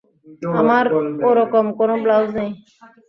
আমার 0.59 0.85
ওরকম 1.29 1.65
কোনো 1.79 1.93
ব্লাউজ 2.03 2.29
নেই। 2.37 2.51